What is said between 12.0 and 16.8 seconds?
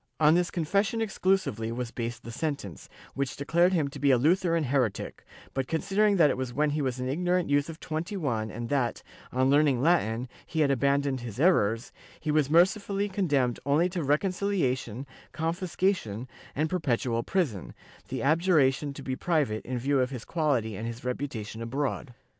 he was mercifully condemned only to reconciliation, confiscation, and